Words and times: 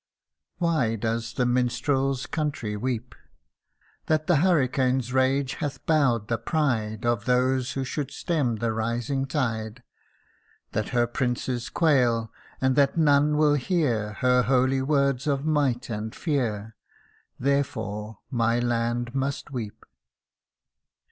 Why 0.57 0.95
does 0.95 1.33
the 1.35 1.45
minstrel's 1.45 2.25
country 2.25 2.75
weep? 2.75 3.13
That 4.07 4.25
the 4.25 4.37
hurricane's 4.37 5.13
rage 5.13 5.53
hath 5.61 5.85
bowed 5.85 6.27
the 6.27 6.39
pride 6.39 7.05
Of 7.05 7.25
those 7.25 7.73
who 7.73 7.83
should 7.83 8.09
stem 8.09 8.55
the 8.55 8.73
rising 8.73 9.27
tide; 9.27 9.83
MY 10.73 10.81
NATIVE 10.81 10.85
LAND. 10.85 10.87
257 10.87 10.87
That 10.87 10.91
her 10.95 11.07
princes 11.07 11.69
quail 11.69 12.31
and 12.59 12.75
that 12.75 12.97
none 12.97 13.37
will 13.37 13.53
hear 13.53 14.13
Her 14.13 14.41
holy 14.41 14.81
words 14.81 15.27
of 15.27 15.45
might 15.45 15.87
and 15.91 16.15
fear 16.15 16.75
Therefore 17.39 18.21
my 18.31 18.57
land 18.57 19.13
must 19.13 19.51
weep 19.51 19.85